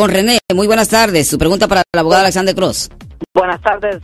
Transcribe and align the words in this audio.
con 0.00 0.10
René. 0.10 0.38
Muy 0.54 0.66
buenas 0.66 0.88
tardes. 0.88 1.28
Su 1.28 1.36
pregunta 1.36 1.68
para 1.68 1.82
el 1.92 2.00
abogado 2.00 2.22
Alexander 2.22 2.54
Cross. 2.54 2.88
Buenas 3.34 3.60
tardes, 3.60 3.98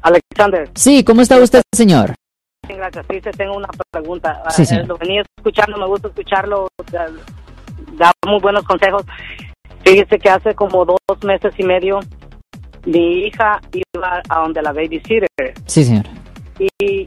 Alexander. 0.00 0.70
Sí, 0.74 1.04
¿cómo 1.04 1.20
está 1.20 1.36
usted, 1.36 1.60
señor? 1.76 2.14
Gracias. 2.66 3.04
Sí, 3.10 3.20
te 3.20 3.30
tengo 3.32 3.56
una 3.58 3.68
pregunta. 3.90 4.42
Sí, 4.48 4.62
Eh, 4.62 4.64
señor. 4.66 4.86
Lo 4.86 4.96
venía 4.96 5.22
escuchando, 5.36 5.76
me 5.76 5.86
gusta 5.86 6.08
escucharlo. 6.08 6.68
Da, 7.98 8.10
muy 8.26 8.40
buenos 8.40 8.64
consejos. 8.64 9.02
Fíjese 9.84 10.18
que 10.18 10.30
hace 10.30 10.54
como 10.54 10.86
dos 10.86 10.98
meses 11.22 11.52
y 11.58 11.64
medio 11.64 12.00
mi 12.86 13.26
hija 13.26 13.60
iba 13.94 14.22
a 14.30 14.38
donde 14.40 14.62
la 14.62 14.72
babysitter 14.72 15.28
Sí, 15.66 15.84
señor. 15.84 16.04
y 16.58 17.06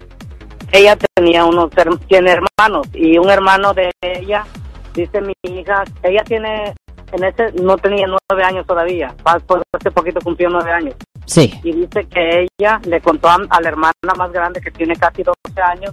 ella 0.72 0.96
tenía 1.16 1.46
unos 1.46 1.72
tiene 2.08 2.32
hermanos 2.34 2.88
y 2.94 3.18
un 3.18 3.30
hermano 3.30 3.74
de 3.74 3.90
ella 4.02 4.46
dice 4.94 5.20
mi 5.22 5.34
hija 5.44 5.84
ella 6.04 6.24
tiene 6.26 6.74
en 7.16 7.24
ese 7.24 7.52
no 7.62 7.78
tenía 7.78 8.06
nueve 8.08 8.44
años 8.44 8.66
todavía 8.68 9.14
hace 9.26 9.92
poquito 9.92 10.20
cumplió 10.22 10.50
nueve 10.50 10.72
años 10.72 10.96
Sí. 11.26 11.60
y 11.64 11.72
dice 11.72 12.06
que 12.08 12.46
ella 12.60 12.80
le 12.86 13.02
contó 13.02 13.28
a, 13.30 13.38
a 13.50 13.62
la 13.62 13.70
hermana 13.70 13.94
más 14.18 14.32
grande 14.32 14.62
que 14.62 14.70
tiene 14.72 14.96
casi 14.96 15.24
12 15.24 15.62
años 15.62 15.92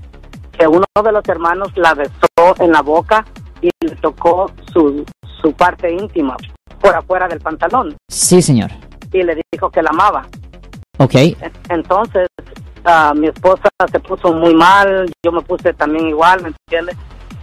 que 0.59 0.66
uno 0.66 0.84
de 1.02 1.12
los 1.12 1.27
hermanos 1.29 1.70
la 1.77 1.95
besó 1.95 2.55
en 2.59 2.70
la 2.73 2.82
boca 2.82 3.24
y 3.62 3.70
le 3.80 3.96
tocó 3.96 4.51
su, 4.73 5.05
su 5.41 5.52
parte 5.55 5.91
íntima 5.91 6.37
por 6.80 6.95
afuera 6.95 7.29
del 7.29 7.41
pantalón 7.41 7.96
Sí, 8.09 8.43
señor. 8.43 8.70
y 9.12 9.23
le 9.23 9.41
dijo 9.52 9.70
que 9.70 9.82
la 9.82 9.91
amaba. 9.91 10.27
Ok. 10.98 11.15
Entonces 11.70 12.29
ah, 12.84 13.12
mi 13.16 13.29
esposa 13.29 13.68
se 13.91 14.01
puso 14.01 14.32
muy 14.34 14.54
mal, 14.54 15.10
yo 15.24 15.32
me 15.32 15.41
puse 15.41 15.73
también 15.73 16.09
igual, 16.09 16.43
¿me 16.43 16.48
entiendes? 16.48 16.96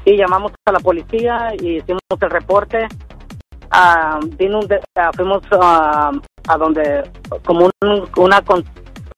Y 0.05 0.16
llamamos 0.16 0.52
a 0.66 0.72
la 0.72 0.80
policía 0.80 1.53
y 1.59 1.77
hicimos 1.77 2.02
el 2.22 2.30
reporte. 2.30 2.88
Ah, 3.72 4.20
vino 4.38 4.59
un 4.59 4.68
de- 4.68 4.82
ah, 4.96 5.12
fuimos 5.16 5.41
ah, 5.52 6.12
a 6.48 6.58
donde, 6.58 7.04
como 7.46 7.66
un- 7.84 8.09
una, 8.18 8.42
con- 8.42 8.64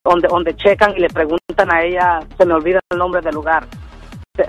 donde, 0.04 0.28
donde 0.28 0.56
checan 0.56 0.94
y 0.98 1.02
le 1.02 1.08
preguntan 1.10 1.72
a 1.72 1.84
ella, 1.84 2.20
se 2.38 2.46
me 2.46 2.54
olvida 2.56 2.80
el 2.90 2.98
nombre 2.98 3.22
del 3.22 3.36
lugar, 3.36 3.66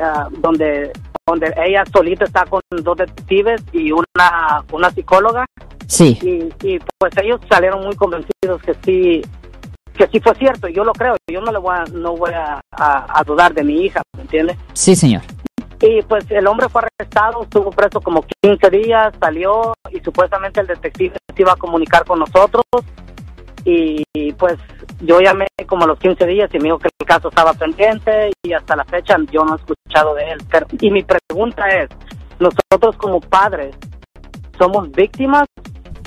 ah, 0.01 0.29
donde, 0.39 0.91
donde 1.27 1.53
ella 1.65 1.85
solita 1.93 2.25
está 2.25 2.45
con 2.47 2.61
dos 2.83 2.97
detectives 2.97 3.63
y 3.73 3.93
una, 3.93 4.65
una 4.73 4.91
psicóloga 4.91 5.45
Sí. 5.87 6.19
y, 6.23 6.67
y 6.75 6.79
pues 6.99 7.13
ellos 7.23 7.39
salieron 7.51 7.85
muy 7.85 7.95
convencidos 7.95 8.63
que 8.63 8.75
sí 8.85 9.23
que 9.95 10.07
sí 10.09 10.21
fue 10.21 10.35
cierto 10.37 10.67
y 10.69 10.73
yo 10.73 10.85
lo 10.85 10.93
creo 10.95 11.17
yo 11.31 11.43
no 11.43 11.53
le 11.53 11.59
voy 11.59 11.75
a, 11.77 11.85
no 11.93 12.17
voy 12.17 12.33
a, 12.33 12.61
a- 12.73 13.21
a 13.21 13.23
dudar 13.25 13.53
de 13.53 13.63
mi 13.63 13.85
hija 13.85 14.01
¿me 14.17 14.23
entiendes? 14.23 14.57
Sí, 14.73 14.97
señor. 14.97 15.21
Y 15.83 16.01
pues 16.03 16.25
el 16.31 16.47
hombre 16.47 16.69
fue 16.69 16.83
arrestado 16.83 17.43
estuvo 17.43 17.71
preso 17.71 18.01
como 18.01 18.25
15 18.43 18.71
días 18.71 19.13
salió 19.21 19.75
y 19.91 19.99
supuestamente 20.01 20.61
el 20.61 20.69
detective 20.69 21.17
se 21.35 21.43
iba 21.43 21.53
a 21.53 21.57
comunicar 21.57 22.05
con 22.05 22.21
nosotros. 22.21 22.65
Y, 23.65 24.03
pues 24.39 24.59
yo 25.01 25.21
llamé 25.21 25.47
como 25.69 25.85
a 25.85 25.87
los 25.87 25.99
15 25.99 26.27
días 26.27 26.51
y 26.53 26.59
me 26.59 26.65
dijo 26.65 26.79
que 26.79 26.89
el 26.99 27.07
caso 27.07 27.29
estaba 27.29 27.55
pendiente 27.55 28.31
y 28.43 28.53
hasta 28.53 28.75
la 28.75 28.85
fecha 28.85 29.17
yo 29.31 29.45
no 29.45 29.55
he 29.55 29.59
escuchado 29.59 30.15
de 30.15 30.33
él. 30.33 30.41
Y 30.81 30.91
mi 30.91 31.05
pregunta 31.05 31.69
es 31.69 31.89
nosotros 32.41 32.97
como 32.97 33.21
padres 33.21 33.77
somos 34.59 34.91
víctimas 34.93 35.47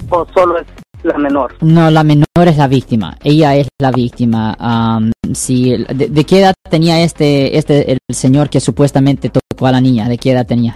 o 0.09 0.25
solo 0.33 0.57
es 0.59 0.67
la 1.05 1.17
menor 1.17 1.55
No, 1.61 1.89
la 1.89 2.03
menor 2.03 2.25
es 2.47 2.57
la 2.57 2.67
víctima. 2.67 3.17
Ella 3.23 3.55
es 3.55 3.67
la 3.79 3.91
víctima. 3.91 4.55
Am, 4.59 5.11
si, 5.33 5.77
de, 5.77 6.07
de 6.09 6.23
qué 6.25 6.39
edad 6.39 6.53
tenía 6.69 7.01
este, 7.01 7.57
este, 7.57 7.91
el 7.91 7.99
señor 8.09 8.49
que 8.49 8.59
supuestamente 8.59 9.29
tocó 9.29 9.67
a 9.67 9.71
la 9.71 9.81
niña? 9.81 10.09
¿De 10.09 10.17
qué 10.17 10.31
edad 10.31 10.45
tenía? 10.45 10.75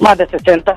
Más 0.00 0.18
de 0.18 0.26
60. 0.26 0.76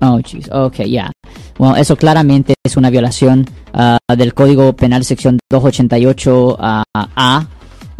Oh, 0.00 0.20
jeez. 0.24 0.48
Ok, 0.52 0.76
ya. 0.86 1.10
Bueno, 1.58 1.76
eso 1.76 1.96
claramente 1.96 2.54
es 2.64 2.76
una 2.76 2.90
violación 2.90 3.46
ah, 3.72 3.98
del 4.16 4.34
Código 4.34 4.72
Penal 4.74 5.04
sección 5.04 5.38
288 5.50 6.56
ah, 6.60 6.84
A. 6.94 7.46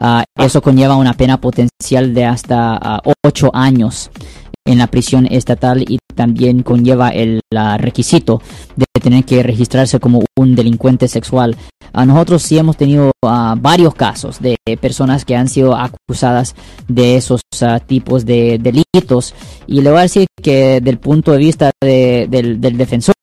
Ah, 0.00 0.24
eso 0.36 0.62
conlleva 0.62 0.94
una 0.94 1.14
pena 1.14 1.40
potencial 1.40 2.14
de 2.14 2.24
hasta 2.24 3.00
8 3.24 3.50
años 3.52 4.10
en 4.64 4.78
la 4.78 4.86
prisión 4.86 5.26
estatal 5.26 5.82
y 5.88 5.98
también 6.14 6.62
conlleva 6.62 7.08
el 7.08 7.40
ah, 7.56 7.78
requisito 7.78 8.40
de 8.76 8.84
tener 9.00 9.24
que 9.24 9.42
registrarse 9.42 9.98
como 10.00 10.22
un 10.36 10.54
delincuente 10.54 11.08
sexual. 11.08 11.56
A 11.92 12.04
nosotros 12.04 12.42
sí 12.42 12.58
hemos 12.58 12.76
tenido 12.76 13.10
ah, 13.24 13.54
varios 13.58 13.94
casos 13.94 14.40
de 14.40 14.56
personas 14.80 15.24
que 15.24 15.34
han 15.36 15.48
sido 15.48 15.74
acusadas 15.74 16.54
de 16.86 17.16
esos 17.16 17.40
ah, 17.62 17.80
tipos 17.80 18.24
de 18.26 18.58
delitos 18.58 19.34
y 19.66 19.80
le 19.80 19.90
voy 19.90 20.00
a 20.00 20.02
decir 20.02 20.26
que 20.42 20.80
del 20.80 20.98
punto 20.98 21.32
de 21.32 21.38
vista 21.38 21.70
de- 21.82 22.26
del, 22.30 22.60
del 22.60 22.76
defensor 22.76 23.14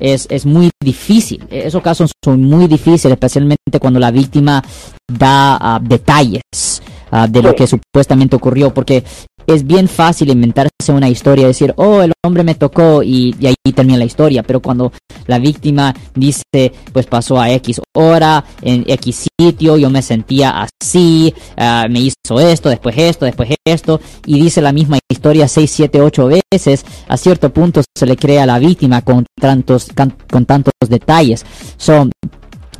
es, 0.00 0.26
es 0.30 0.44
muy 0.46 0.70
difícil. 0.82 1.44
Esos 1.48 1.80
casos 1.82 2.10
son 2.24 2.42
muy 2.42 2.66
difíciles, 2.66 3.12
especialmente 3.12 3.78
cuando 3.80 4.00
la 4.00 4.10
víctima 4.10 4.62
da 5.06 5.56
ah, 5.60 5.80
detalles 5.80 6.82
de 7.28 7.42
lo 7.42 7.54
que 7.54 7.66
supuestamente 7.66 8.36
ocurrió, 8.36 8.72
porque 8.72 9.04
es 9.46 9.66
bien 9.66 9.88
fácil 9.88 10.30
inventarse 10.30 10.70
una 10.88 11.08
historia, 11.08 11.46
decir, 11.46 11.72
oh, 11.76 12.02
el 12.02 12.12
hombre 12.24 12.42
me 12.42 12.54
tocó 12.54 13.02
y, 13.02 13.34
y 13.38 13.46
ahí 13.46 13.54
termina 13.74 13.98
la 13.98 14.04
historia, 14.04 14.42
pero 14.42 14.60
cuando 14.60 14.92
la 15.26 15.38
víctima 15.38 15.94
dice, 16.14 16.72
pues 16.92 17.06
pasó 17.06 17.40
a 17.40 17.50
X 17.50 17.80
hora, 17.94 18.44
en 18.62 18.84
X 18.86 19.28
sitio, 19.38 19.76
yo 19.76 19.90
me 19.90 20.02
sentía 20.02 20.66
así, 20.80 21.34
ah, 21.56 21.86
me 21.88 22.00
hizo 22.00 22.40
esto, 22.40 22.68
después 22.68 22.96
esto, 22.98 23.24
después 23.24 23.50
esto, 23.64 24.00
y 24.26 24.40
dice 24.40 24.60
la 24.60 24.72
misma 24.72 24.98
historia 25.10 25.48
6, 25.48 25.70
7, 25.70 26.00
8 26.00 26.30
veces, 26.50 26.84
a 27.08 27.16
cierto 27.16 27.52
punto 27.52 27.82
se 27.96 28.06
le 28.06 28.16
crea 28.16 28.44
a 28.44 28.46
la 28.46 28.58
víctima 28.58 29.02
con 29.02 29.26
tantos, 29.40 29.88
con 30.30 30.46
tantos 30.46 30.72
detalles. 30.88 31.44
So, 31.76 32.08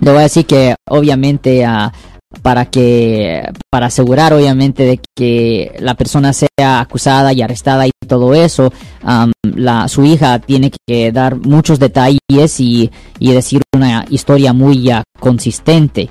le 0.00 0.10
voy 0.10 0.18
a 0.18 0.22
decir 0.22 0.46
que 0.46 0.74
obviamente 0.88 1.64
ah, 1.64 1.92
para 2.40 2.66
que 2.66 3.42
para 3.70 3.86
asegurar 3.86 4.32
obviamente 4.32 4.84
de 4.84 5.00
que 5.16 5.74
la 5.78 5.94
persona 5.94 6.32
sea 6.32 6.80
acusada 6.80 7.32
y 7.32 7.42
arrestada 7.42 7.86
y 7.86 7.90
todo 8.06 8.34
eso. 8.34 8.72
La 9.42 9.88
su 9.88 10.04
hija 10.04 10.38
tiene 10.38 10.70
que 10.86 11.12
dar 11.12 11.36
muchos 11.36 11.78
detalles 11.78 12.60
y, 12.60 12.90
y 13.18 13.32
decir 13.32 13.62
una 13.74 14.06
historia 14.08 14.52
muy 14.52 14.90
ah, 14.90 15.02
consistente. 15.18 16.08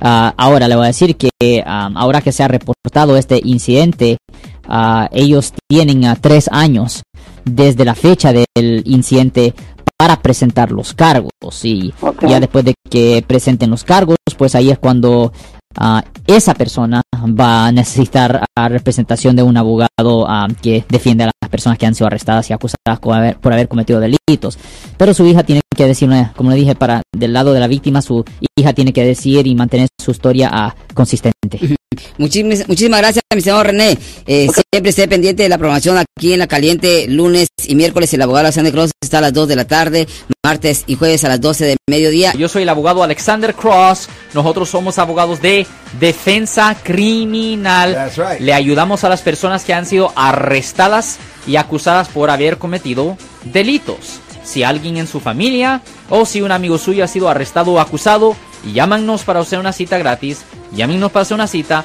Ah, 0.00 0.34
ahora 0.36 0.68
le 0.68 0.74
voy 0.74 0.84
a 0.84 0.88
decir 0.88 1.16
que 1.16 1.30
ahora 1.64 2.20
que 2.20 2.32
se 2.32 2.42
ha 2.42 2.48
reportado 2.48 3.16
este 3.16 3.40
incidente 3.44 4.18
ah, 4.66 5.08
ellos 5.12 5.52
tienen 5.68 6.02
tres 6.20 6.48
años 6.52 7.02
desde 7.44 7.84
la 7.84 7.94
fecha 7.94 8.32
del 8.32 8.82
incidente 8.84 9.54
para 9.96 10.20
presentar 10.20 10.72
los 10.72 10.94
cargos. 10.94 11.30
Y 11.62 11.94
ya 12.28 12.40
después 12.40 12.64
de 12.64 12.74
que 12.90 13.24
presenten 13.26 13.70
los 13.70 13.84
cargos 13.84 14.16
pues 14.36 14.56
ahí 14.56 14.70
es 14.70 14.78
cuando 14.78 15.32
ah, 15.76 16.04
esa 16.26 16.54
persona 16.54 17.02
va 17.22 17.66
a 17.66 17.72
necesitar 17.72 18.44
a 18.56 18.68
representación 18.68 19.36
de 19.36 19.42
un 19.42 19.56
abogado 19.56 20.26
ah, 20.28 20.48
que 20.60 20.84
defiende 20.88 21.24
a 21.24 21.30
las 21.40 21.50
personas 21.50 21.78
que 21.78 21.86
han 21.86 21.94
sido 21.94 22.06
arrestadas 22.06 22.48
y 22.50 22.52
acusadas 22.52 22.98
por 23.00 23.14
haber, 23.14 23.36
por 23.36 23.52
haber 23.52 23.68
cometido 23.68 24.00
delitos. 24.00 24.58
Pero 24.96 25.14
su 25.14 25.24
hija 25.26 25.42
tiene 25.42 25.60
que 25.76 25.86
decir 25.86 26.08
una- 26.08 26.32
como 26.34 26.50
le 26.50 26.56
dije 26.56 26.74
para 26.74 27.02
del 27.14 27.32
lado 27.32 27.52
de 27.52 27.60
la 27.60 27.66
víctima 27.66 28.02
su 28.02 28.24
hija 28.56 28.72
tiene 28.72 28.92
que 28.92 29.04
decir 29.04 29.46
y 29.46 29.54
mantener 29.54 29.88
su 30.02 30.10
historia 30.10 30.50
ah, 30.52 30.74
consistente 30.94 31.58
Muchísimas, 32.22 32.68
muchísimas 32.68 33.00
gracias, 33.00 33.24
mi 33.34 33.40
señor 33.40 33.66
René. 33.66 33.98
Eh, 34.28 34.46
Siempre 34.72 34.90
esté 34.90 35.08
pendiente 35.08 35.42
de 35.42 35.48
la 35.48 35.58
programación 35.58 35.98
aquí 35.98 36.32
en 36.32 36.38
La 36.38 36.46
Caliente, 36.46 37.06
lunes 37.08 37.48
y 37.66 37.74
miércoles. 37.74 38.14
El 38.14 38.22
abogado 38.22 38.46
Alexander 38.46 38.72
Cross 38.72 38.92
está 39.00 39.18
a 39.18 39.22
las 39.22 39.32
2 39.32 39.48
de 39.48 39.56
la 39.56 39.64
tarde, 39.64 40.06
martes 40.44 40.84
y 40.86 40.94
jueves 40.94 41.24
a 41.24 41.28
las 41.28 41.40
12 41.40 41.64
de 41.64 41.76
mediodía. 41.90 42.32
Yo 42.38 42.48
soy 42.48 42.62
el 42.62 42.68
abogado 42.68 43.02
Alexander 43.02 43.54
Cross. 43.54 44.08
Nosotros 44.34 44.68
somos 44.68 45.00
abogados 45.00 45.42
de 45.42 45.66
defensa 45.98 46.76
criminal. 46.80 47.92
That's 47.92 48.16
right. 48.16 48.40
Le 48.40 48.54
ayudamos 48.54 49.02
a 49.02 49.08
las 49.08 49.20
personas 49.20 49.64
que 49.64 49.74
han 49.74 49.84
sido 49.84 50.12
arrestadas 50.14 51.18
y 51.48 51.56
acusadas 51.56 52.06
por 52.06 52.30
haber 52.30 52.56
cometido 52.56 53.18
delitos. 53.52 54.20
Si 54.44 54.62
alguien 54.62 54.96
en 54.96 55.08
su 55.08 55.18
familia 55.18 55.82
o 56.08 56.24
si 56.24 56.40
un 56.40 56.52
amigo 56.52 56.78
suyo 56.78 57.02
ha 57.02 57.08
sido 57.08 57.28
arrestado 57.28 57.72
o 57.72 57.80
acusado, 57.80 58.36
llámanos 58.72 59.24
para 59.24 59.40
hacer 59.40 59.58
una 59.58 59.72
cita 59.72 59.98
gratis. 59.98 60.42
Llámenos 60.74 61.12
para 61.12 61.22
hacer 61.22 61.34
una 61.34 61.46
cita. 61.46 61.84